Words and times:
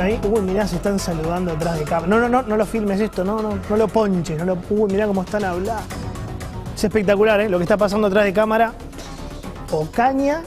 Ahí? 0.00 0.20
Uy, 0.24 0.40
mirá, 0.40 0.66
se 0.66 0.76
están 0.76 0.98
saludando 0.98 1.52
detrás 1.52 1.78
de 1.78 1.84
cámara. 1.84 2.06
No, 2.06 2.20
no, 2.20 2.28
no, 2.28 2.42
no 2.42 2.56
lo 2.56 2.66
filmes 2.66 3.00
esto, 3.00 3.24
no, 3.24 3.40
no, 3.40 3.58
no 3.68 3.76
lo 3.76 3.88
ponches, 3.88 4.38
no 4.38 4.44
lo. 4.44 4.58
Uy, 4.70 4.90
mirá 4.90 5.06
cómo 5.06 5.22
están 5.22 5.44
hablando. 5.44 5.82
Es 6.74 6.84
espectacular, 6.84 7.40
¿eh? 7.40 7.48
Lo 7.48 7.58
que 7.58 7.64
está 7.64 7.76
pasando 7.76 8.06
atrás 8.06 8.24
de 8.24 8.32
cámara. 8.32 8.72
Ocaña 9.70 10.42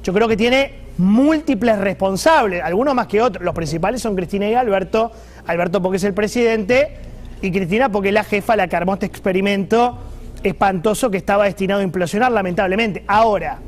yo 0.02 0.12
creo 0.12 0.28
que 0.28 0.36
tiene 0.36 0.85
múltiples 0.98 1.78
responsables, 1.78 2.62
algunos 2.62 2.94
más 2.94 3.06
que 3.06 3.20
otros. 3.20 3.44
Los 3.44 3.54
principales 3.54 4.02
son 4.02 4.16
Cristina 4.16 4.48
y 4.48 4.54
Alberto. 4.54 5.12
Alberto 5.46 5.80
porque 5.82 5.96
es 5.96 6.04
el 6.04 6.14
presidente 6.14 6.96
y 7.42 7.52
Cristina 7.52 7.90
porque 7.90 8.08
es 8.08 8.14
la 8.14 8.24
jefa 8.24 8.56
la 8.56 8.68
que 8.68 8.76
armó 8.76 8.94
este 8.94 9.06
experimento 9.06 9.98
espantoso 10.42 11.10
que 11.10 11.16
estaba 11.16 11.44
destinado 11.44 11.80
a 11.80 11.84
implosionar 11.84 12.32
lamentablemente. 12.32 13.04
Ahora, 13.06 13.58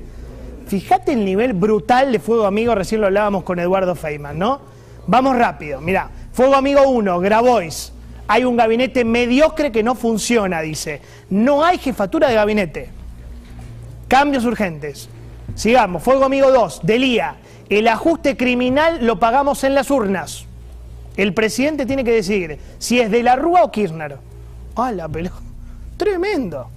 fíjate 0.67 1.13
el 1.13 1.25
nivel 1.25 1.53
brutal 1.53 2.13
de 2.13 2.19
Fuego 2.19 2.47
Amigo, 2.47 2.75
recién 2.75 3.01
lo 3.01 3.07
hablábamos 3.07 3.45
con 3.45 3.59
Eduardo 3.59 3.95
Feynman, 3.95 4.39
¿no? 4.39 4.61
Vamos 5.07 5.37
rápido, 5.37 5.81
mirá, 5.81 6.11
Fuego 6.33 6.55
Amigo 6.55 6.83
1, 6.89 7.21
Grabois. 7.21 7.93
Hay 8.31 8.45
un 8.45 8.57
gabinete 8.57 9.05
mediocre 9.05 9.73
que 9.73 9.83
no 9.83 9.95
funciona, 9.95 10.61
dice. 10.61 11.01
No 11.31 11.65
hay 11.65 11.79
jefatura 11.79 12.29
de 12.29 12.35
gabinete. 12.35 12.91
Cambios 14.07 14.45
urgentes. 14.45 15.09
Sigamos, 15.59 16.05
Fuego 16.05 16.25
Amigo 16.25 16.53
2, 16.53 16.83
Delía. 16.85 17.35
El 17.69 17.89
ajuste 17.89 18.37
criminal 18.37 19.05
lo 19.05 19.19
pagamos 19.19 19.65
en 19.65 19.75
las 19.75 19.91
urnas. 19.91 20.47
El 21.17 21.35
presidente 21.35 21.85
tiene 21.85 22.05
que 22.05 22.13
decidir 22.13 22.61
si 22.79 23.01
es 23.01 23.11
de 23.11 23.25
la 23.25 23.35
Rúa 23.35 23.65
o 23.65 23.73
Kirchner. 23.73 24.19
¡Ah, 24.77 24.93
la 24.93 25.09
pelota! 25.09 25.35
Tremendo. 25.97 26.69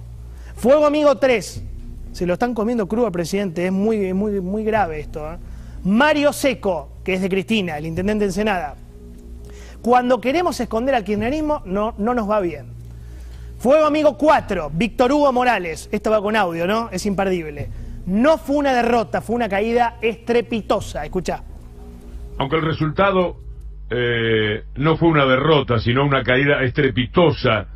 Fuego 0.56 0.84
Amigo 0.84 1.16
3. 1.16 1.62
Se 2.10 2.26
lo 2.26 2.32
están 2.32 2.54
comiendo 2.54 2.88
crudo 2.88 3.12
presidente. 3.12 3.66
Es 3.66 3.72
muy, 3.72 4.12
muy, 4.14 4.40
muy 4.40 4.64
grave 4.64 4.98
esto. 4.98 5.32
¿eh? 5.32 5.36
Mario 5.84 6.32
Seco, 6.32 6.88
que 7.04 7.14
es 7.14 7.20
de 7.20 7.28
Cristina, 7.28 7.78
el 7.78 7.86
intendente 7.86 8.24
de 8.24 8.30
Ensenada. 8.30 8.74
Cuando 9.80 10.20
queremos 10.20 10.58
esconder 10.58 10.96
al 10.96 11.04
kirchnerismo, 11.04 11.62
no, 11.66 11.94
no 11.98 12.14
nos 12.14 12.28
va 12.28 12.40
bien. 12.40 12.66
Fuego 13.60 13.86
Amigo 13.86 14.18
4, 14.18 14.72
Víctor 14.74 15.12
Hugo 15.12 15.32
Morales. 15.32 15.88
Esto 15.92 16.10
va 16.10 16.20
con 16.20 16.34
audio, 16.34 16.66
¿no? 16.66 16.90
Es 16.90 17.06
imperdible. 17.06 17.68
No 18.06 18.38
fue 18.38 18.56
una 18.56 18.72
derrota, 18.72 19.20
fue 19.20 19.36
una 19.36 19.48
caída 19.48 19.98
estrepitosa. 20.00 21.04
Escucha. 21.04 21.42
Aunque 22.38 22.56
el 22.56 22.62
resultado 22.62 23.36
eh, 23.90 24.64
no 24.76 24.96
fue 24.96 25.08
una 25.08 25.26
derrota, 25.26 25.78
sino 25.78 26.04
una 26.04 26.22
caída 26.22 26.62
estrepitosa 26.62 27.66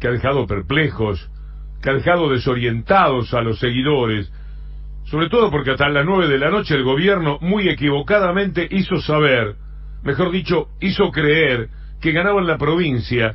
que 0.00 0.08
ha 0.08 0.12
dejado 0.12 0.46
perplejos, 0.46 1.30
que 1.82 1.90
ha 1.90 1.94
dejado 1.94 2.30
desorientados 2.30 3.34
a 3.34 3.40
los 3.42 3.58
seguidores, 3.58 4.32
sobre 5.04 5.28
todo 5.28 5.50
porque 5.50 5.72
hasta 5.72 5.88
las 5.88 6.06
nueve 6.06 6.28
de 6.28 6.38
la 6.38 6.50
noche 6.50 6.74
el 6.74 6.84
gobierno 6.84 7.38
muy 7.40 7.68
equivocadamente 7.68 8.66
hizo 8.70 9.00
saber, 9.00 9.56
mejor 10.02 10.30
dicho, 10.30 10.68
hizo 10.80 11.10
creer 11.10 11.68
que 12.00 12.12
ganaba 12.12 12.40
en 12.40 12.46
la 12.46 12.56
provincia 12.56 13.34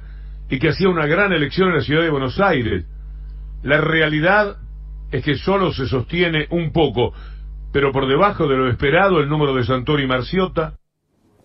y 0.50 0.60
que 0.60 0.70
hacía 0.70 0.90
una 0.90 1.06
gran 1.06 1.34
elección 1.34 1.70
en 1.70 1.76
la 1.76 1.82
ciudad 1.82 2.04
de 2.04 2.10
Buenos 2.10 2.40
Aires. 2.40 2.86
La 3.64 3.82
realidad 3.82 4.58
es 5.12 5.24
que 5.24 5.36
solo 5.36 5.72
se 5.72 5.88
sostiene 5.88 6.48
un 6.52 6.72
poco, 6.72 7.14
pero 7.72 7.92
por 7.92 8.08
debajo 8.08 8.48
de 8.48 8.58
lo 8.58 8.70
esperado 8.70 9.20
el 9.20 9.30
número 9.30 9.54
de 9.54 9.64
Santori 9.64 10.04
y 10.04 10.08
Marciota. 10.08 10.78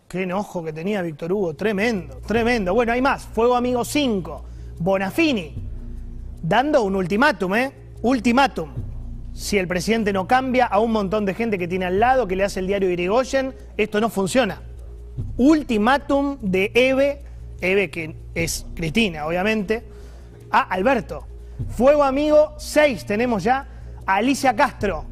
Qué 0.08 0.22
enojo 0.24 0.62
que 0.62 0.72
tenía 0.72 1.02
Víctor 1.02 1.32
Hugo, 1.32 1.54
tremendo, 1.54 2.20
tremendo. 2.26 2.74
Bueno, 2.74 2.92
hay 2.92 3.00
más, 3.00 3.24
Fuego 3.24 3.56
Amigo 3.56 3.84
5, 3.84 4.44
Bonafini, 4.78 5.54
dando 6.42 6.82
un 6.82 6.96
ultimátum, 6.96 7.54
¿eh? 7.54 7.72
Ultimátum. 8.02 8.70
Si 9.32 9.56
el 9.56 9.66
presidente 9.66 10.12
no 10.12 10.26
cambia 10.26 10.66
a 10.66 10.80
un 10.80 10.92
montón 10.92 11.24
de 11.24 11.34
gente 11.34 11.56
que 11.56 11.66
tiene 11.66 11.86
al 11.86 11.98
lado, 11.98 12.28
que 12.28 12.36
le 12.36 12.44
hace 12.44 12.60
el 12.60 12.66
diario 12.66 12.90
Irigoyen, 12.90 13.54
esto 13.78 14.00
no 14.00 14.10
funciona. 14.10 14.60
Ultimátum 15.38 16.38
de 16.42 16.70
Eve, 16.74 17.20
Eve 17.60 17.90
que 17.90 18.14
es 18.34 18.66
Cristina, 18.74 19.24
obviamente, 19.24 19.84
a 20.50 20.60
Alberto. 20.60 21.31
Fuego 21.70 22.04
Amigo 22.04 22.54
6 22.58 23.06
tenemos 23.06 23.42
ya 23.42 23.66
Alicia 24.06 24.54
Castro. 24.54 25.04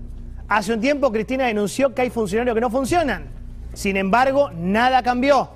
Hace 0.48 0.74
un 0.74 0.80
tiempo 0.80 1.12
Cristina 1.12 1.46
denunció 1.46 1.94
que 1.94 2.02
hay 2.02 2.10
funcionarios 2.10 2.54
que 2.54 2.60
no 2.60 2.70
funcionan. 2.70 3.30
Sin 3.72 3.96
embargo, 3.96 4.50
nada 4.54 5.02
cambió. 5.02 5.50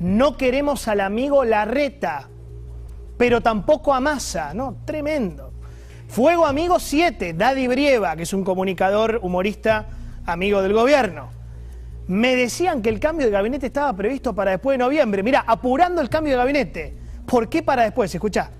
No 0.00 0.36
queremos 0.36 0.88
al 0.88 1.00
amigo 1.00 1.44
Larreta, 1.44 2.28
pero 3.16 3.40
tampoco 3.40 3.92
a 3.94 4.00
Massa, 4.00 4.54
¿no? 4.54 4.76
Tremendo. 4.84 5.52
Fuego 6.08 6.46
Amigo 6.46 6.78
7, 6.78 7.34
Daddy 7.34 7.66
Brieva, 7.66 8.16
que 8.16 8.22
es 8.22 8.32
un 8.32 8.42
comunicador 8.42 9.20
humorista 9.22 9.86
amigo 10.24 10.62
del 10.62 10.72
gobierno. 10.72 11.28
Me 12.06 12.34
decían 12.36 12.80
que 12.80 12.88
el 12.88 13.00
cambio 13.00 13.26
de 13.26 13.32
gabinete 13.32 13.66
estaba 13.66 13.92
previsto 13.92 14.34
para 14.34 14.52
después 14.52 14.78
de 14.78 14.84
noviembre. 14.84 15.22
Mira, 15.22 15.44
apurando 15.46 16.00
el 16.00 16.08
cambio 16.08 16.32
de 16.32 16.38
gabinete. 16.38 16.96
¿Por 17.26 17.50
qué 17.50 17.62
para 17.62 17.82
después? 17.82 18.14
Escucha. 18.14 18.50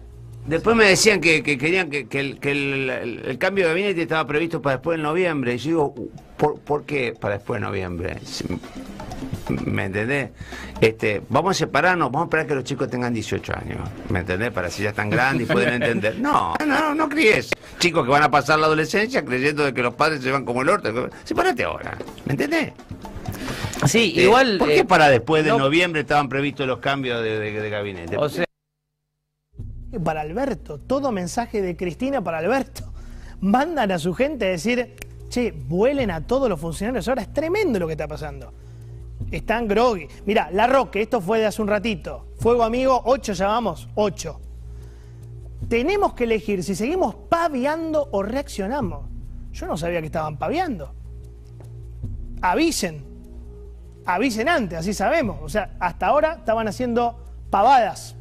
Después 0.48 0.74
me 0.74 0.86
decían 0.86 1.20
que, 1.20 1.42
que 1.42 1.58
querían 1.58 1.90
que, 1.90 2.08
que 2.08 2.20
el, 2.20 2.40
que 2.40 2.50
el- 2.52 2.90
el- 2.90 3.18
el 3.26 3.38
cambio 3.38 3.64
de 3.64 3.70
gabinete 3.70 4.02
estaba 4.02 4.26
previsto 4.26 4.62
para 4.62 4.76
después 4.76 4.96
de 4.96 5.02
noviembre. 5.02 5.54
Y 5.54 5.58
yo 5.58 5.68
digo, 5.68 5.94
¿por, 6.38 6.58
por 6.60 6.84
qué 6.84 7.12
para 7.18 7.34
después 7.34 7.60
de 7.60 7.66
noviembre? 7.66 8.16
¿Me 9.64 9.84
entendés? 9.86 10.30
Este, 10.80 11.22
vamos 11.28 11.50
a 11.50 11.54
separarnos, 11.58 12.08
vamos 12.10 12.22
a 12.22 12.28
esperar 12.28 12.46
que 12.46 12.54
los 12.54 12.64
chicos 12.64 12.88
tengan 12.88 13.12
18 13.12 13.52
años. 13.56 13.88
¿Me 14.08 14.20
entendés? 14.20 14.50
Para 14.50 14.70
si 14.70 14.82
ya 14.82 14.90
están 14.90 15.10
grandes 15.10 15.48
y 15.48 15.52
pueden 15.52 15.82
entender. 15.82 16.18
No, 16.18 16.54
no, 16.66 16.94
no 16.94 17.08
críes. 17.08 17.50
Chicos 17.78 18.04
que 18.04 18.10
van 18.10 18.22
a 18.22 18.30
pasar 18.30 18.58
la 18.58 18.66
adolescencia 18.66 19.24
creyendo 19.24 19.64
de 19.64 19.74
que 19.74 19.82
los 19.82 19.94
padres 19.94 20.22
se 20.22 20.30
van 20.30 20.44
como 20.44 20.62
el 20.62 20.68
orto. 20.70 21.10
Sepárate 21.24 21.64
ahora. 21.64 21.96
¿Me 22.24 22.32
entendés? 22.32 22.72
Sí, 23.86 24.14
Eh, 24.16 24.22
igual. 24.24 24.56
¿Por 24.58 24.68
qué 24.68 24.78
eh, 24.80 24.84
para 24.84 25.08
después 25.08 25.44
de 25.44 25.50
no- 25.50 25.58
noviembre 25.58 26.00
estaban 26.02 26.28
previstos 26.28 26.66
los 26.66 26.78
cambios 26.78 27.22
de, 27.22 27.38
de- 27.38 27.60
de 27.60 27.70
gabinete? 27.70 28.16
O 28.16 28.28
sea, 28.28 28.44
Para 30.04 30.20
Alberto, 30.20 30.78
todo 30.78 31.12
mensaje 31.12 31.62
de 31.62 31.76
Cristina 31.76 32.22
para 32.22 32.38
Alberto. 32.38 32.84
Mandan 33.40 33.90
a 33.90 33.98
su 33.98 34.12
gente 34.12 34.46
a 34.46 34.48
decir, 34.50 34.96
che, 35.30 35.52
vuelen 35.52 36.10
a 36.10 36.26
todos 36.26 36.48
los 36.48 36.60
funcionarios. 36.60 37.08
Ahora 37.08 37.22
es 37.22 37.32
tremendo 37.32 37.78
lo 37.78 37.86
que 37.86 37.94
está 37.94 38.06
pasando. 38.06 38.52
Están 39.30 39.66
groggy. 39.66 40.06
Mira, 40.26 40.50
La 40.52 40.66
Roque, 40.66 41.02
esto 41.02 41.20
fue 41.20 41.38
de 41.38 41.46
hace 41.46 41.62
un 41.62 41.68
ratito. 41.68 42.28
Fuego 42.38 42.64
amigo, 42.64 43.00
ocho 43.04 43.32
ya 43.32 43.48
vamos, 43.48 43.88
ocho. 43.94 44.40
Tenemos 45.68 46.14
que 46.14 46.24
elegir 46.24 46.62
si 46.62 46.74
seguimos 46.74 47.14
paviando 47.14 48.08
o 48.12 48.22
reaccionamos. 48.22 49.06
Yo 49.52 49.66
no 49.66 49.76
sabía 49.76 50.00
que 50.00 50.06
estaban 50.06 50.38
paviando. 50.38 50.94
Avisen. 52.42 53.04
Avisen 54.04 54.48
antes, 54.48 54.78
así 54.78 54.94
sabemos. 54.94 55.38
O 55.42 55.48
sea, 55.48 55.76
hasta 55.80 56.06
ahora 56.06 56.34
estaban 56.34 56.68
haciendo 56.68 57.24
pavadas. 57.50 58.17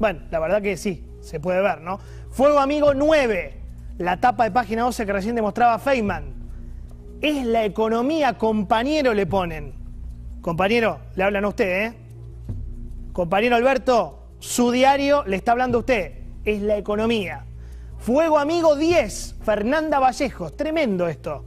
Bueno, 0.00 0.20
la 0.30 0.38
verdad 0.38 0.62
que 0.62 0.78
sí, 0.78 1.04
se 1.20 1.40
puede 1.40 1.60
ver, 1.60 1.82
¿no? 1.82 2.00
Fuego 2.30 2.58
Amigo 2.58 2.94
9, 2.94 3.60
la 3.98 4.18
tapa 4.18 4.44
de 4.44 4.50
página 4.50 4.84
12 4.84 5.04
que 5.04 5.12
recién 5.12 5.34
demostraba 5.34 5.78
Feynman. 5.78 6.32
Es 7.20 7.44
la 7.44 7.66
economía, 7.66 8.38
compañero, 8.38 9.12
le 9.12 9.26
ponen. 9.26 9.74
Compañero, 10.40 11.00
le 11.16 11.22
hablan 11.22 11.44
a 11.44 11.48
usted, 11.48 11.84
¿eh? 11.84 11.94
Compañero 13.12 13.56
Alberto, 13.56 14.30
su 14.38 14.70
diario 14.70 15.22
le 15.26 15.36
está 15.36 15.52
hablando 15.52 15.76
a 15.76 15.80
usted. 15.80 16.12
Es 16.46 16.62
la 16.62 16.78
economía. 16.78 17.44
Fuego 17.98 18.38
Amigo 18.38 18.76
10, 18.76 19.36
Fernanda 19.42 19.98
Vallejos. 19.98 20.56
Tremendo 20.56 21.08
esto. 21.08 21.44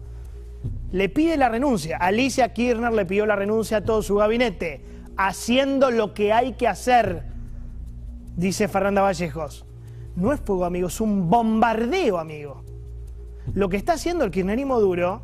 Le 0.91 1.09
pide 1.09 1.37
la 1.37 1.49
renuncia. 1.49 1.97
Alicia 1.97 2.53
Kirchner 2.53 2.93
le 2.93 3.07
pidió 3.07 3.25
la 3.25 3.35
renuncia 3.35 3.77
a 3.77 3.81
todo 3.83 4.03
su 4.03 4.17
gabinete. 4.17 4.85
Haciendo 5.17 5.89
lo 5.89 6.13
que 6.13 6.31
hay 6.31 6.53
que 6.53 6.67
hacer, 6.67 7.32
dice 8.35 8.67
Fernanda 8.67 9.01
Vallejos. 9.01 9.65
No 10.15 10.31
es 10.31 10.39
fuego 10.39 10.65
amigo, 10.65 10.87
es 10.87 11.01
un 11.01 11.29
bombardeo, 11.29 12.19
amigo. 12.19 12.63
Lo 13.53 13.69
que 13.69 13.77
está 13.77 13.93
haciendo 13.93 14.23
el 14.23 14.31
kirchnerismo 14.31 14.79
duro 14.79 15.23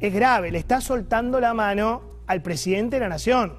es 0.00 0.12
grave, 0.12 0.50
le 0.50 0.58
está 0.58 0.80
soltando 0.80 1.40
la 1.40 1.54
mano 1.54 2.02
al 2.26 2.42
presidente 2.42 2.96
de 2.96 3.00
la 3.00 3.08
nación. 3.08 3.54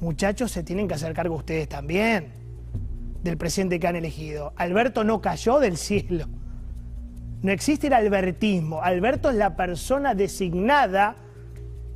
Muchachos, 0.00 0.50
se 0.52 0.62
tienen 0.62 0.88
que 0.88 0.94
hacer 0.94 1.12
cargo 1.14 1.36
ustedes 1.36 1.68
también 1.68 2.32
del 3.22 3.36
presidente 3.36 3.80
que 3.80 3.86
han 3.86 3.96
elegido. 3.96 4.52
Alberto 4.56 5.04
no 5.04 5.20
cayó 5.20 5.58
del 5.58 5.76
cielo. 5.76 6.26
No 7.42 7.52
existe 7.52 7.86
el 7.86 7.92
albertismo. 7.92 8.82
Alberto 8.82 9.30
es 9.30 9.36
la 9.36 9.56
persona 9.56 10.14
designada 10.14 11.16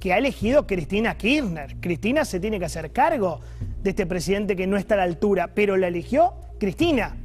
que 0.01 0.13
ha 0.13 0.19
elegido 0.19 0.67
Cristina 0.67 1.17
Kirchner. 1.17 1.77
Cristina 1.81 2.25
se 2.25 2.41
tiene 2.41 2.59
que 2.59 2.65
hacer 2.65 2.93
cargo 2.93 3.41
de 3.83 3.91
este 3.91 4.07
presidente 4.07 4.57
que 4.57 4.67
no 4.67 4.77
está 4.77 4.95
a 4.95 4.99
la 4.99 5.03
altura, 5.05 5.55
pero 5.55 5.77
la 5.77 5.89
eligió 5.89 6.35
Cristina. 6.59 7.17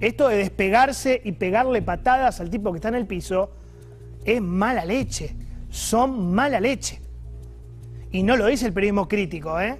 Esto 0.00 0.28
de 0.28 0.38
despegarse 0.38 1.20
y 1.24 1.32
pegarle 1.32 1.82
patadas 1.82 2.40
al 2.40 2.48
tipo 2.48 2.72
que 2.72 2.78
está 2.78 2.88
en 2.88 2.94
el 2.94 3.06
piso 3.06 3.50
es 4.24 4.40
mala 4.40 4.84
leche. 4.84 5.36
Son 5.68 6.32
mala 6.32 6.58
leche. 6.58 7.00
Y 8.10 8.22
no 8.22 8.36
lo 8.36 8.46
dice 8.46 8.66
el 8.66 8.72
periodismo 8.72 9.08
crítico, 9.08 9.60
¿eh? 9.60 9.78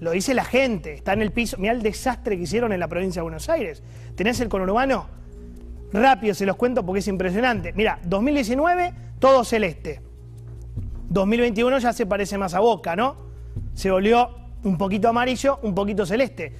Lo 0.00 0.10
dice 0.10 0.34
la 0.34 0.44
gente. 0.44 0.92
Está 0.94 1.14
en 1.14 1.22
el 1.22 1.32
piso. 1.32 1.56
Mira 1.58 1.72
el 1.72 1.82
desastre 1.82 2.36
que 2.36 2.42
hicieron 2.42 2.72
en 2.72 2.80
la 2.80 2.88
provincia 2.88 3.20
de 3.20 3.22
Buenos 3.22 3.48
Aires. 3.48 3.82
Tenés 4.14 4.40
el 4.40 4.48
conurbano. 4.48 5.06
Rápido 5.92 6.34
se 6.34 6.44
los 6.44 6.56
cuento 6.56 6.84
porque 6.84 7.00
es 7.00 7.08
impresionante. 7.08 7.72
Mira, 7.72 7.98
2019, 8.04 8.94
todo 9.18 9.44
celeste. 9.44 10.00
2021 11.08 11.78
ya 11.78 11.92
se 11.92 12.06
parece 12.06 12.36
más 12.38 12.54
a 12.54 12.60
Boca, 12.60 12.94
¿no? 12.94 13.16
Se 13.74 13.90
volvió 13.90 14.41
un 14.64 14.78
poquito 14.78 15.08
amarillo, 15.08 15.58
un 15.62 15.74
poquito 15.74 16.06
celeste. 16.06 16.52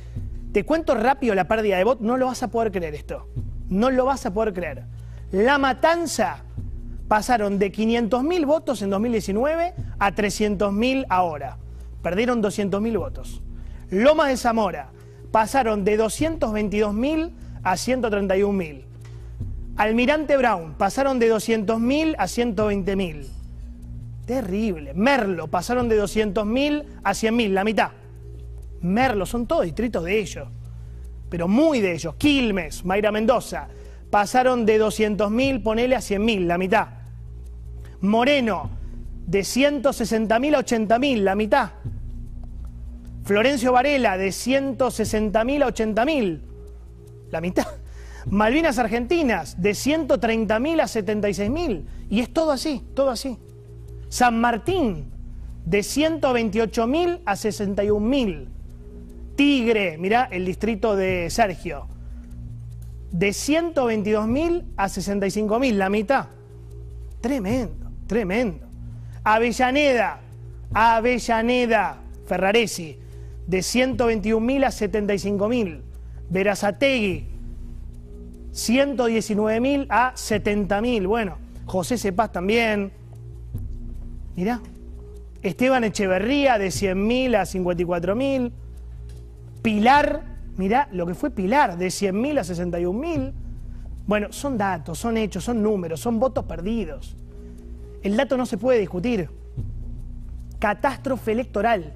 Te 0.52 0.64
cuento 0.64 0.94
rápido 0.94 1.34
la 1.34 1.48
pérdida 1.48 1.78
de 1.78 1.84
votos, 1.84 2.02
no 2.02 2.16
lo 2.16 2.26
vas 2.26 2.42
a 2.42 2.48
poder 2.48 2.72
creer 2.72 2.94
esto. 2.94 3.28
No 3.68 3.90
lo 3.90 4.04
vas 4.04 4.26
a 4.26 4.34
poder 4.34 4.52
creer. 4.52 4.84
La 5.30 5.56
matanza 5.56 6.44
pasaron 7.08 7.58
de 7.58 7.72
500.000 7.72 8.46
votos 8.46 8.82
en 8.82 8.90
2019 8.90 9.74
a 9.98 10.14
300.000 10.14 11.06
ahora. 11.08 11.58
Perdieron 12.02 12.42
200.000 12.42 12.98
votos. 12.98 13.42
Lomas 13.90 14.28
de 14.28 14.36
Zamora 14.36 14.90
pasaron 15.30 15.84
de 15.84 15.98
222.000 15.98 17.32
a 17.62 17.72
131.000. 17.74 18.84
Almirante 19.76 20.36
Brown 20.36 20.74
pasaron 20.74 21.18
de 21.18 21.32
200.000 21.32 22.14
a 22.18 22.24
120.000. 22.24 23.41
Terrible. 24.26 24.94
Merlo 24.94 25.48
pasaron 25.48 25.88
de 25.88 26.00
200.000 26.00 26.84
a 27.02 27.10
100.000, 27.12 27.50
la 27.50 27.64
mitad. 27.64 27.90
Merlo, 28.80 29.26
son 29.26 29.46
todos 29.46 29.64
distritos 29.64 30.04
de 30.04 30.18
ellos. 30.18 30.48
Pero 31.28 31.48
muy 31.48 31.80
de 31.80 31.94
ellos. 31.94 32.14
Quilmes, 32.16 32.84
Mayra 32.84 33.10
Mendoza, 33.10 33.68
pasaron 34.10 34.66
de 34.66 34.80
200.000, 34.80 35.62
ponele 35.62 35.96
a 35.96 36.00
100.000, 36.00 36.46
la 36.46 36.58
mitad. 36.58 36.88
Moreno, 38.00 38.70
de 39.26 39.40
160.000 39.40 40.54
a 40.54 40.60
80.000, 40.60 41.16
la 41.18 41.34
mitad. 41.34 41.70
Florencio 43.24 43.72
Varela, 43.72 44.16
de 44.16 44.28
160.000 44.28 45.62
a 45.62 45.68
80.000, 45.68 46.40
la 47.30 47.40
mitad. 47.40 47.66
Malvinas 48.26 48.78
Argentinas, 48.78 49.60
de 49.60 49.70
130.000 49.70 50.80
a 50.80 50.84
76.000. 50.84 51.84
Y 52.10 52.20
es 52.20 52.32
todo 52.32 52.52
así, 52.52 52.84
todo 52.94 53.10
así. 53.10 53.38
San 54.12 54.38
Martín, 54.42 55.06
de 55.64 55.78
128.000 55.78 57.20
a 57.24 57.32
61.000. 57.32 58.46
Tigre, 59.36 59.96
mirá 59.96 60.28
el 60.30 60.44
distrito 60.44 60.94
de 60.96 61.30
Sergio, 61.30 61.86
de 63.10 63.30
122.000 63.30 64.64
a 64.76 64.88
65.000, 64.88 65.72
la 65.72 65.88
mitad. 65.88 66.26
Tremendo, 67.22 67.90
tremendo. 68.06 68.66
Avellaneda, 69.24 70.20
Avellaneda, 70.74 71.96
Ferraresi, 72.26 72.98
de 73.46 73.58
121.000 73.60 74.64
a 74.66 74.68
75.000. 74.68 75.80
Verazategui, 76.28 77.28
119.000 78.52 79.86
a 79.88 80.12
70.000. 80.12 81.06
Bueno, 81.08 81.38
José 81.64 81.96
Cepaz 81.96 82.30
también. 82.30 83.00
Mirá. 84.36 84.60
Esteban 85.42 85.84
Echeverría 85.84 86.58
de 86.58 86.68
100.000 86.68 87.36
a 87.36 87.42
54.000. 87.42 88.52
Pilar, 89.62 90.22
mirá 90.56 90.88
lo 90.92 91.06
que 91.06 91.14
fue 91.14 91.30
Pilar, 91.30 91.76
de 91.76 91.88
100.000 91.88 92.38
a 92.38 92.42
61.000. 92.42 93.32
Bueno, 94.06 94.28
son 94.30 94.58
datos, 94.58 94.98
son 94.98 95.16
hechos, 95.16 95.44
son 95.44 95.62
números, 95.62 96.00
son 96.00 96.18
votos 96.18 96.44
perdidos. 96.44 97.16
El 98.02 98.16
dato 98.16 98.36
no 98.36 98.46
se 98.46 98.58
puede 98.58 98.78
discutir. 98.78 99.28
Catástrofe 100.58 101.32
electoral. 101.32 101.92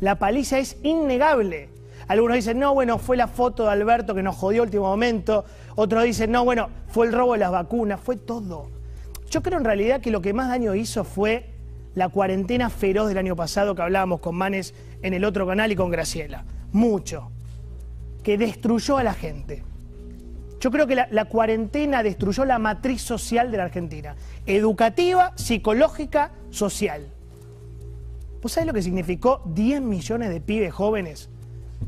La 0.00 0.18
paliza 0.18 0.58
es 0.58 0.76
innegable. 0.82 1.70
Algunos 2.06 2.36
dicen, 2.36 2.58
no, 2.58 2.72
bueno, 2.72 2.98
fue 2.98 3.16
la 3.16 3.28
foto 3.28 3.64
de 3.64 3.70
Alberto 3.70 4.14
que 4.14 4.22
nos 4.22 4.36
jodió 4.36 4.62
último 4.62 4.84
momento. 4.84 5.44
Otros 5.74 6.04
dicen, 6.04 6.30
no, 6.32 6.44
bueno, 6.44 6.68
fue 6.88 7.06
el 7.06 7.12
robo 7.12 7.32
de 7.34 7.40
las 7.40 7.50
vacunas, 7.50 8.00
fue 8.00 8.16
todo. 8.16 8.77
Yo 9.30 9.42
creo 9.42 9.58
en 9.58 9.64
realidad 9.64 10.00
que 10.00 10.10
lo 10.10 10.22
que 10.22 10.32
más 10.32 10.48
daño 10.48 10.74
hizo 10.74 11.04
fue 11.04 11.50
la 11.94 12.08
cuarentena 12.08 12.70
feroz 12.70 13.08
del 13.08 13.18
año 13.18 13.36
pasado 13.36 13.74
que 13.74 13.82
hablábamos 13.82 14.20
con 14.20 14.36
Manes 14.36 14.74
en 15.02 15.14
el 15.14 15.24
otro 15.24 15.46
canal 15.46 15.70
y 15.72 15.76
con 15.76 15.90
Graciela. 15.90 16.44
Mucho. 16.72 17.30
Que 18.22 18.38
destruyó 18.38 18.98
a 18.98 19.02
la 19.02 19.14
gente. 19.14 19.64
Yo 20.60 20.70
creo 20.70 20.86
que 20.86 20.96
la, 20.96 21.24
cuarentena 21.26 22.02
destruyó 22.02 22.44
la 22.44 22.58
matriz 22.58 23.02
social 23.02 23.50
de 23.50 23.58
la 23.58 23.64
Argentina. 23.64 24.16
Educativa, 24.46 25.32
psicológica, 25.36 26.32
social. 26.50 27.06
¿Vos 28.42 28.52
sabés 28.52 28.66
lo 28.66 28.72
que 28.72 28.82
significó 28.82 29.42
10 29.46 29.82
millones 29.82 30.30
de 30.30 30.40
pibes 30.40 30.72
jóvenes 30.72 31.28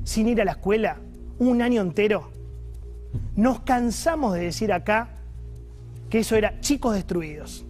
sin 0.05 0.29
ir 0.29 0.41
a 0.41 0.45
la 0.45 0.53
escuela 0.53 0.99
un 1.39 1.63
año 1.63 1.81
entero? 1.83 2.31
Nos 3.35 3.61
cansamos 3.61 4.35
de 4.35 4.43
decir 4.43 4.73
acá 4.73 5.20
que 6.11 6.19
eso 6.19 6.37
era 6.37 6.61
chicos 6.61 6.95
destruidos, 6.95 7.65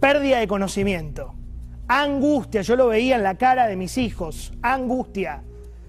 pérdida 0.00 0.38
de 0.38 0.48
conocimiento, 0.48 1.34
angustia, 1.86 2.62
yo 2.62 2.74
lo 2.74 2.88
veía 2.88 3.16
en 3.16 3.22
la 3.22 3.36
cara 3.36 3.68
de 3.68 3.76
mis 3.76 3.98
hijos, 3.98 4.52
angustia, 4.62 5.42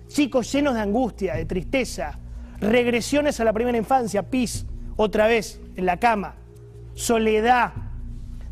chicos 0.08 0.52
llenos 0.52 0.76
de 0.76 0.82
angustia, 0.82 1.34
de 1.34 1.46
tristeza, 1.46 2.20
regresiones 2.60 3.40
a 3.40 3.46
la 3.46 3.54
primera 3.54 3.78
infancia, 3.78 4.30
pis, 4.30 4.66
otra 4.96 5.28
vez 5.28 5.60
en 5.76 5.86
la 5.86 5.98
cama, 5.98 6.36
soledad, 6.94 7.74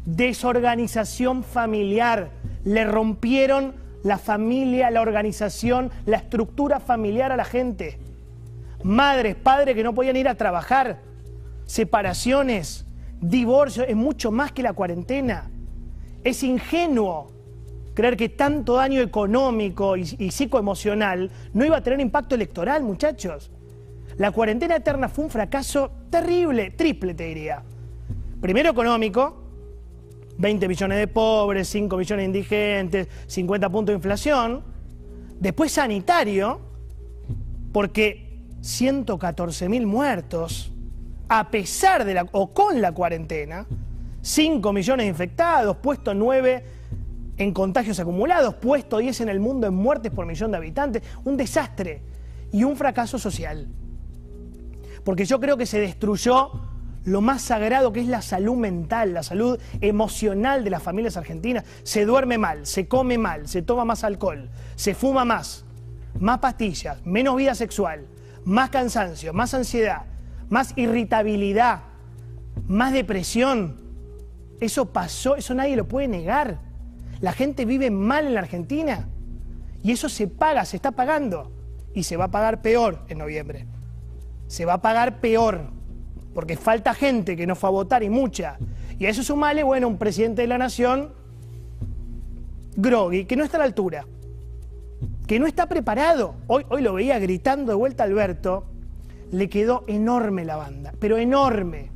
Desorganización 0.05 1.43
familiar. 1.43 2.29
Le 2.63 2.85
rompieron 2.85 3.73
la 4.03 4.19
familia, 4.19 4.91
la 4.91 5.01
organización, 5.01 5.91
la 6.05 6.17
estructura 6.17 6.79
familiar 6.79 7.31
a 7.31 7.37
la 7.37 7.45
gente. 7.45 7.97
Madres, 8.83 9.35
padres 9.35 9.75
que 9.75 9.83
no 9.83 9.95
podían 9.95 10.15
ir 10.15 10.27
a 10.27 10.35
trabajar. 10.35 10.99
Separaciones, 11.65 12.85
divorcios. 13.21 13.85
Es 13.89 13.95
mucho 13.95 14.31
más 14.31 14.51
que 14.51 14.63
la 14.63 14.73
cuarentena. 14.73 15.49
Es 16.23 16.43
ingenuo 16.43 17.31
creer 17.93 18.17
que 18.17 18.29
tanto 18.29 18.75
daño 18.75 19.01
económico 19.01 19.95
y, 19.95 20.01
y 20.19 20.31
psicoemocional 20.31 21.31
no 21.53 21.65
iba 21.65 21.77
a 21.77 21.81
tener 21.81 21.99
impacto 22.01 22.35
electoral, 22.35 22.83
muchachos. 22.83 23.51
La 24.17 24.31
cuarentena 24.31 24.75
eterna 24.75 25.09
fue 25.09 25.25
un 25.25 25.31
fracaso 25.31 25.91
terrible, 26.09 26.71
triple 26.71 27.13
te 27.13 27.25
diría. 27.25 27.63
Primero 28.41 28.69
económico, 28.69 29.45
20 30.37 30.67
millones 30.67 30.97
de 30.99 31.07
pobres, 31.07 31.67
5 31.69 31.97
millones 31.97 32.23
de 32.23 32.25
indigentes, 32.25 33.07
50 33.27 33.69
puntos 33.69 33.93
de 33.93 33.95
inflación. 33.95 34.63
Después 35.39 35.71
sanitario, 35.71 36.59
porque 37.71 38.43
114 38.61 39.69
mil 39.69 39.85
muertos, 39.85 40.71
a 41.27 41.49
pesar 41.49 42.05
de 42.05 42.13
la, 42.13 42.27
o 42.31 42.53
con 42.53 42.81
la 42.81 42.91
cuarentena, 42.91 43.65
5 44.21 44.73
millones 44.73 45.05
de 45.05 45.09
infectados, 45.09 45.77
puesto 45.77 46.13
9 46.13 46.63
en 47.37 47.53
contagios 47.53 47.99
acumulados, 47.99 48.55
puesto 48.55 48.97
10 48.97 49.21
en 49.21 49.29
el 49.29 49.39
mundo 49.39 49.67
en 49.67 49.73
muertes 49.73 50.11
por 50.11 50.25
millón 50.25 50.51
de 50.51 50.57
habitantes, 50.57 51.03
un 51.23 51.37
desastre 51.37 52.01
y 52.51 52.63
un 52.63 52.75
fracaso 52.75 53.19
social. 53.19 53.67
Porque 55.03 55.25
yo 55.25 55.39
creo 55.39 55.57
que 55.57 55.65
se 55.65 55.79
destruyó 55.79 56.51
lo 57.03 57.21
más 57.21 57.43
sagrado 57.43 57.93
que 57.93 57.99
es 57.99 58.07
la 58.07 58.21
salud 58.21 58.55
mental, 58.55 59.13
la 59.13 59.21
salud 59.21 59.59
emocional 59.79 60.63
de 60.63 60.71
las 60.71 60.81
familias 60.81 61.17
argentinas. 61.17 61.63
Se 61.83 62.05
duerme 62.05 62.37
mal, 62.37 62.65
se 62.65 62.87
come 62.87 63.17
mal, 63.17 63.47
se 63.47 63.61
toma 63.61 63.85
más 63.85 64.03
alcohol, 64.03 64.49
se 64.75 64.95
fuma 64.95 65.23
más, 65.23 65.65
más 66.19 66.39
pastillas, 66.39 67.05
menos 67.05 67.35
vida 67.35 67.53
sexual, 67.53 68.07
más 68.43 68.71
cansancio, 68.71 69.33
más 69.33 69.53
ansiedad, 69.53 70.05
más 70.49 70.73
irritabilidad, 70.75 71.83
más 72.67 72.93
depresión. 72.93 73.77
Eso 74.59 74.87
pasó, 74.91 75.35
eso 75.35 75.53
nadie 75.53 75.75
lo 75.75 75.87
puede 75.87 76.07
negar. 76.07 76.59
La 77.21 77.33
gente 77.33 77.65
vive 77.65 77.91
mal 77.91 78.27
en 78.27 78.33
la 78.33 78.41
Argentina 78.41 79.07
y 79.83 79.91
eso 79.91 80.09
se 80.09 80.27
paga, 80.27 80.65
se 80.65 80.75
está 80.77 80.91
pagando 80.91 81.51
y 81.93 82.03
se 82.03 82.17
va 82.17 82.25
a 82.25 82.31
pagar 82.31 82.61
peor 82.61 83.05
en 83.07 83.17
noviembre. 83.17 83.65
Se 84.47 84.65
va 84.65 84.73
a 84.73 84.81
pagar 84.81 85.19
peor 85.19 85.69
porque 86.33 86.57
falta 86.57 86.93
gente 86.93 87.35
que 87.35 87.47
no 87.47 87.55
fue 87.55 87.69
a 87.69 87.71
votar 87.71 88.03
y 88.03 88.09
mucha. 88.09 88.57
Y 88.99 89.05
a 89.05 89.09
eso 89.09 89.23
sumale, 89.23 89.63
bueno, 89.63 89.87
un 89.87 89.97
presidente 89.97 90.41
de 90.41 90.47
la 90.47 90.57
nación, 90.57 91.13
groggy, 92.75 93.25
que 93.25 93.35
no 93.35 93.43
está 93.43 93.57
a 93.57 93.59
la 93.59 93.65
altura, 93.65 94.05
que 95.27 95.39
no 95.39 95.47
está 95.47 95.67
preparado. 95.67 96.35
Hoy, 96.47 96.65
hoy 96.69 96.81
lo 96.81 96.93
veía 96.93 97.19
gritando 97.19 97.71
de 97.71 97.77
vuelta 97.77 98.03
a 98.03 98.07
Alberto, 98.07 98.65
le 99.31 99.49
quedó 99.49 99.83
enorme 99.87 100.45
la 100.45 100.55
banda, 100.55 100.93
pero 100.99 101.17
enorme. 101.17 101.91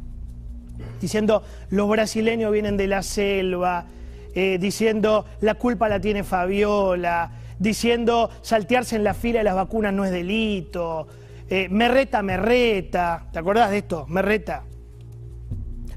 Diciendo, 1.02 1.44
los 1.70 1.90
brasileños 1.90 2.52
vienen 2.52 2.78
de 2.78 2.88
la 2.88 3.04
selva, 3.04 3.86
eh, 4.34 4.58
diciendo, 4.60 5.26
la 5.42 5.56
culpa 5.56 5.90
la 5.90 6.00
tiene 6.00 6.24
Fabiola, 6.24 7.32
diciendo, 7.58 8.30
saltearse 8.42 8.96
en 8.96 9.04
la 9.04 9.14
fila 9.14 9.40
de 9.40 9.46
las 9.46 9.56
vacunas 9.56 9.94
no 9.94 10.06
es 10.06 10.12
delito, 10.12 11.08
eh, 11.50 11.68
merreta, 11.70 12.22
merreta. 12.22 13.28
¿Te 13.32 13.40
acordás 13.40 13.72
de 13.72 13.80
esto? 13.80 14.06
Merreta. 14.08 14.64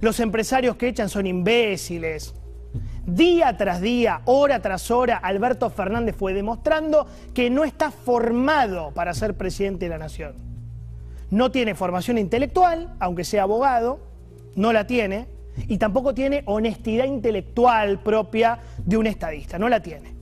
Los 0.00 0.18
empresarios 0.20 0.76
que 0.76 0.88
echan 0.88 1.08
son 1.08 1.26
imbéciles. 1.26 2.34
Día 3.04 3.56
tras 3.56 3.80
día, 3.80 4.22
hora 4.24 4.60
tras 4.60 4.90
hora, 4.90 5.16
Alberto 5.16 5.70
Fernández 5.70 6.16
fue 6.16 6.32
demostrando 6.32 7.06
que 7.34 7.50
no 7.50 7.64
está 7.64 7.90
formado 7.90 8.92
para 8.94 9.12
ser 9.12 9.36
presidente 9.36 9.86
de 9.86 9.88
la 9.90 9.98
nación. 9.98 10.51
No 11.32 11.50
tiene 11.50 11.74
formación 11.74 12.18
intelectual, 12.18 12.94
aunque 13.00 13.24
sea 13.24 13.44
abogado, 13.44 14.00
no 14.54 14.70
la 14.74 14.86
tiene, 14.86 15.28
y 15.66 15.78
tampoco 15.78 16.12
tiene 16.12 16.42
honestidad 16.44 17.06
intelectual 17.06 18.02
propia 18.02 18.58
de 18.84 18.98
un 18.98 19.06
estadista, 19.06 19.58
no 19.58 19.70
la 19.70 19.80
tiene. 19.80 20.14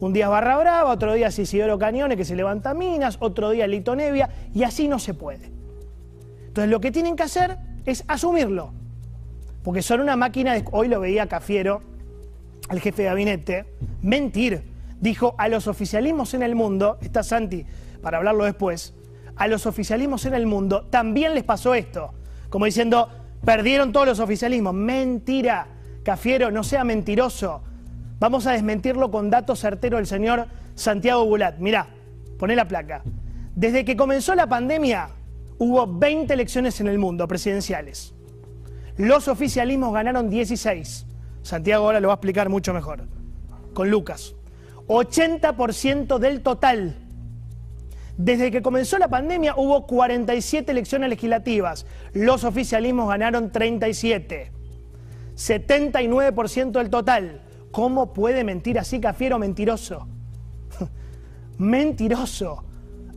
Un 0.00 0.14
día 0.14 0.24
es 0.24 0.30
Barra 0.30 0.56
Brava, 0.56 0.90
otro 0.90 1.12
día 1.12 1.26
es 1.26 1.38
Isidoro 1.38 1.78
Cañones 1.78 2.16
que 2.16 2.24
se 2.24 2.34
levanta 2.34 2.72
minas, 2.72 3.18
otro 3.20 3.50
día 3.50 3.66
Lito 3.66 3.94
Nevia, 3.94 4.30
y 4.54 4.62
así 4.62 4.88
no 4.88 4.98
se 4.98 5.12
puede. 5.12 5.52
Entonces 6.46 6.70
lo 6.70 6.80
que 6.80 6.90
tienen 6.90 7.14
que 7.14 7.24
hacer 7.24 7.58
es 7.84 8.02
asumirlo, 8.08 8.72
porque 9.62 9.82
son 9.82 10.00
una 10.00 10.16
máquina 10.16 10.54
de... 10.54 10.64
Hoy 10.72 10.88
lo 10.88 10.98
veía 10.98 11.26
Cafiero, 11.26 11.82
el 12.70 12.80
jefe 12.80 13.02
de 13.02 13.08
gabinete, 13.08 13.66
mentir. 14.00 14.62
Dijo, 14.98 15.34
a 15.36 15.48
los 15.48 15.66
oficialismos 15.66 16.32
en 16.32 16.42
el 16.42 16.54
mundo, 16.54 16.96
está 17.02 17.22
Santi 17.22 17.66
para 18.00 18.16
hablarlo 18.16 18.44
después, 18.44 18.94
a 19.36 19.48
los 19.48 19.66
oficialismos 19.66 20.24
en 20.26 20.34
el 20.34 20.46
mundo 20.46 20.86
también 20.90 21.34
les 21.34 21.44
pasó 21.44 21.74
esto. 21.74 22.12
Como 22.48 22.66
diciendo, 22.66 23.08
perdieron 23.44 23.92
todos 23.92 24.06
los 24.06 24.20
oficialismos. 24.20 24.74
Mentira. 24.74 25.68
Cafiero, 26.02 26.50
no 26.50 26.64
sea 26.64 26.84
mentiroso. 26.84 27.62
Vamos 28.18 28.46
a 28.46 28.52
desmentirlo 28.52 29.10
con 29.10 29.30
datos 29.30 29.60
certeros 29.60 29.98
del 29.98 30.06
señor 30.06 30.46
Santiago 30.74 31.24
Bulat. 31.24 31.58
Mirá, 31.58 31.88
poné 32.38 32.54
la 32.54 32.66
placa. 32.68 33.02
Desde 33.54 33.84
que 33.84 33.96
comenzó 33.96 34.34
la 34.34 34.46
pandemia, 34.46 35.08
hubo 35.58 35.86
20 35.86 36.32
elecciones 36.32 36.80
en 36.80 36.88
el 36.88 36.98
mundo 36.98 37.26
presidenciales. 37.26 38.14
Los 38.96 39.28
oficialismos 39.28 39.92
ganaron 39.92 40.30
16. 40.30 41.06
Santiago 41.42 41.86
ahora 41.86 42.00
lo 42.00 42.08
va 42.08 42.14
a 42.14 42.16
explicar 42.16 42.48
mucho 42.48 42.72
mejor. 42.72 43.04
Con 43.74 43.90
Lucas. 43.90 44.34
80% 44.86 46.18
del 46.18 46.42
total. 46.42 47.01
Desde 48.16 48.50
que 48.50 48.62
comenzó 48.62 48.98
la 48.98 49.08
pandemia 49.08 49.54
hubo 49.56 49.86
47 49.86 50.70
elecciones 50.70 51.08
legislativas. 51.08 51.86
Los 52.12 52.44
oficialismos 52.44 53.08
ganaron 53.08 53.50
37. 53.50 54.52
79% 55.34 56.72
del 56.72 56.90
total. 56.90 57.42
¿Cómo 57.70 58.12
puede 58.12 58.44
mentir 58.44 58.78
así, 58.78 59.00
Cafiero? 59.00 59.38
Mentiroso. 59.38 60.06
Mentiroso. 61.58 62.64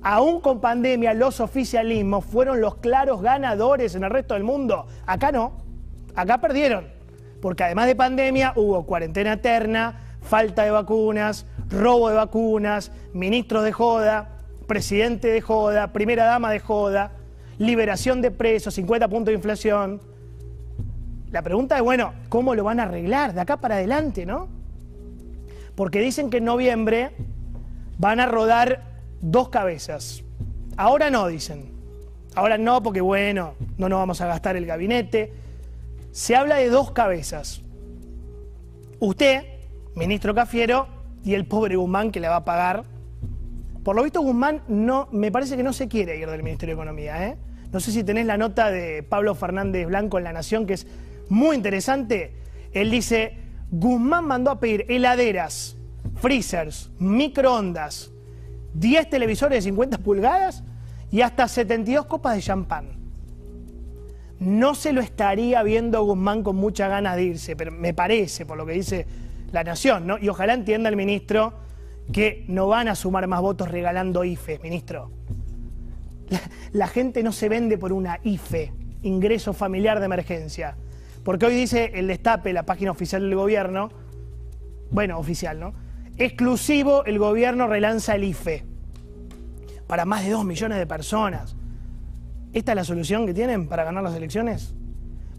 Aún 0.02 0.40
con 0.40 0.62
pandemia, 0.62 1.14
los 1.14 1.40
oficialismos 1.40 2.24
fueron 2.24 2.62
los 2.62 2.75
claros 2.75 3.22
ganadores 3.22 3.96
en 3.96 4.04
el 4.04 4.12
resto 4.12 4.36
del 4.36 4.44
mundo. 4.44 4.88
Acá 5.06 5.32
no. 5.32 5.58
Acá 6.16 6.40
perdieron. 6.40 6.88
Porque 7.42 7.64
además 7.64 7.88
de 7.88 7.96
pandemia, 7.96 8.54
hubo 8.56 8.86
cuarentena 8.86 9.34
eterna, 9.34 10.18
falta 10.22 10.64
de 10.64 10.72
vacunas, 10.72 11.46
robo 11.70 12.10
de 12.10 12.16
vacunas, 12.16 12.92
ministros 13.14 13.64
de 13.64 13.72
joda, 13.72 14.35
presidente 14.68 15.28
de 15.28 15.42
joda, 15.42 15.94
primera 15.94 16.26
dama 16.26 16.52
de 16.52 16.60
joda, 16.60 17.12
liberación 17.58 18.22
de 18.22 18.32
presos, 18.32 18.74
50 18.74 19.08
puntos 19.08 19.28
de 19.28 19.34
inflación. 19.34 20.02
La 21.32 21.42
pregunta 21.42 21.78
es, 21.78 21.84
bueno, 21.84 22.14
¿cómo 22.30 22.56
lo 22.56 22.64
van 22.64 22.80
a 22.80 22.84
arreglar 22.84 23.34
de 23.34 23.42
acá 23.42 23.58
para 23.58 23.76
adelante, 23.76 24.26
no? 24.26 24.48
Porque 25.76 26.00
dicen 26.00 26.30
que 26.30 26.38
en 26.38 26.46
noviembre 26.46 27.12
van 27.98 28.20
a 28.20 28.26
rodar 28.26 28.84
dos 29.22 29.50
cabezas. 29.50 30.24
Ahora 30.78 31.10
no, 31.10 31.28
dicen. 31.28 31.74
Ahora 32.36 32.58
no, 32.58 32.84
porque 32.84 33.02
bueno, 33.02 33.56
no 33.78 33.90
nos 33.90 34.00
vamos 34.00 34.22
a 34.22 34.28
gastar 34.28 34.56
el 34.56 34.66
gabinete. 34.66 35.34
Se 36.12 36.36
habla 36.36 36.56
de 36.56 36.70
dos 36.70 36.92
cabezas. 36.92 37.62
Usted, 39.00 39.44
ministro 39.96 40.34
Cafiero, 40.34 40.88
y 41.24 41.34
el 41.34 41.46
pobre 41.46 41.76
Guzmán 41.76 42.12
que 42.12 42.20
le 42.20 42.28
va 42.30 42.38
a 42.38 42.46
pagar. 42.46 42.84
Por 43.86 43.96
lo 43.96 44.01
visto, 44.01 44.20
Guzmán 44.20 44.63
no, 44.68 45.08
me 45.12 45.32
parece 45.32 45.56
que 45.56 45.62
no 45.62 45.72
se 45.72 45.88
quiere 45.88 46.18
ir 46.18 46.27
del 46.27 46.42
Ministerio 46.42 46.75
de 46.75 46.82
Economía. 46.82 47.27
¿eh? 47.27 47.38
No 47.72 47.80
sé 47.80 47.92
si 47.92 48.04
tenés 48.04 48.25
la 48.25 48.36
nota 48.36 48.72
de 48.72 49.04
Pablo 49.04 49.36
Fernández 49.36 49.86
Blanco 49.86 50.18
en 50.18 50.24
La 50.24 50.34
Nación, 50.34 50.65
que 50.65 50.74
es 50.74 50.88
muy 51.30 51.56
interesante. 51.56 52.34
Él 52.72 52.89
dice, 52.89 53.38
Guzmán 53.70 54.25
mandó 54.25 54.50
a 54.50 54.60
pedir 54.60 54.88
heladeras, 54.89 55.77
freezers, 56.15 56.89
microondas, 56.98 58.10
10 58.74 59.08
televisores 59.08 59.58
de 59.58 59.70
50 59.70 60.00
pulgadas 60.00 60.63
y 61.12 61.22
hasta 61.22 61.48
72 61.48 62.08
copas 62.08 62.38
de 62.38 62.42
champán. 62.42 62.88
No 64.39 64.74
se 64.74 64.94
lo 64.94 65.01
estaría 65.01 65.62
viendo 65.62 66.04
Guzmán 66.04 66.42
con 66.42 66.56
mucha 66.56 66.88
ganas 66.88 67.18
de 67.18 67.24
irse, 67.25 67.56
pero 67.56 67.72
me 67.72 67.94
parece, 67.94 68.48
por 68.48 68.58
lo 68.58 68.65
que 68.65 68.74
dice 68.74 69.06
la 69.51 69.63
Nación, 69.63 70.08
¿no? 70.08 70.18
Y 70.18 70.27
ojalá 70.27 70.56
entienda 70.56 70.89
el 70.89 70.96
ministro 70.96 71.63
que 72.12 72.46
no 72.48 72.68
van 72.68 72.88
a 72.88 72.96
sumar 72.96 73.28
más 73.28 73.42
votos 73.42 73.70
regalando 73.70 74.24
IFE, 74.24 74.60
ministro. 74.60 75.12
La, 76.72 76.88
gente 76.88 77.24
no 77.24 77.32
se 77.32 77.50
vende 77.50 77.78
por 77.78 77.94
una 77.94 78.20
IFE, 78.24 78.74
ingreso 79.04 79.54
familiar 79.54 80.00
de 80.00 80.06
emergencia. 80.06 80.76
Porque 81.24 81.46
hoy 81.46 81.56
dice 81.56 81.92
el 81.96 82.08
destape, 82.08 82.54
la 82.54 82.64
página 82.64 82.92
oficial 82.92 83.22
del 83.22 83.36
gobierno, 83.36 83.90
bueno, 84.92 85.18
oficial, 85.18 85.60
¿no? 85.60 85.74
Exclusivo, 86.18 87.04
el 87.06 87.20
gobierno 87.20 87.68
relanza 87.68 88.16
el 88.16 88.24
IFE 88.24 88.64
para 89.88 90.06
más 90.06 90.24
de 90.24 90.32
dos 90.32 90.46
millones 90.46 90.78
de 90.78 90.88
personas. 90.88 91.56
¿Esta 92.54 92.72
es 92.72 92.76
la 92.76 92.84
solución 92.84 93.26
que 93.26 93.34
tienen 93.34 93.68
para 93.68 93.84
ganar 93.84 94.04
las 94.04 94.16
elecciones? 94.16 94.74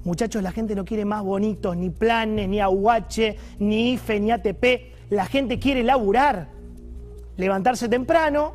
Muchachos, 0.04 0.42
la 0.42 0.52
gente 0.52 0.74
no 0.74 0.84
quiere 0.84 1.04
más 1.04 1.24
bonitos, 1.24 1.76
ni 1.76 1.90
planes, 1.90 2.48
ni 2.48 2.60
aguache, 2.60 3.36
ni 3.58 3.92
IFE, 3.94 4.20
ni 4.20 4.30
ATP. 4.30 4.64
La 5.10 5.26
gente 5.26 5.58
quiere 5.58 5.82
laburar. 5.82 6.55
Levantarse 7.36 7.88
temprano, 7.88 8.54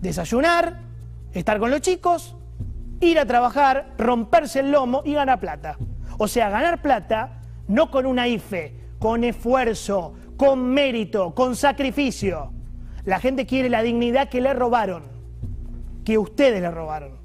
desayunar, 0.00 0.80
estar 1.32 1.58
con 1.58 1.70
los 1.70 1.80
chicos, 1.80 2.36
ir 3.00 3.18
a 3.18 3.26
trabajar, 3.26 3.94
romperse 3.98 4.60
el 4.60 4.70
lomo 4.70 5.02
y 5.04 5.14
ganar 5.14 5.40
plata. 5.40 5.76
O 6.18 6.28
sea, 6.28 6.48
ganar 6.48 6.80
plata 6.82 7.42
no 7.66 7.90
con 7.90 8.06
una 8.06 8.28
IFE, 8.28 8.74
con 8.98 9.24
esfuerzo, 9.24 10.14
con 10.36 10.70
mérito, 10.70 11.34
con 11.34 11.56
sacrificio. 11.56 12.52
La 13.04 13.20
gente 13.20 13.46
quiere 13.46 13.68
la 13.68 13.82
dignidad 13.82 14.28
que 14.28 14.40
le 14.40 14.54
robaron, 14.54 15.04
que 16.04 16.18
ustedes 16.18 16.60
le 16.60 16.70
robaron. 16.70 17.18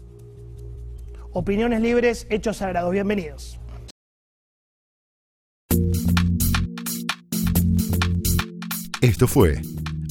Opiniones 1.33 1.81
libres, 1.81 2.27
hechos 2.29 2.57
sagrados. 2.57 2.91
Bienvenidos. 2.91 3.59
Esto 9.01 9.27
fue 9.27 9.61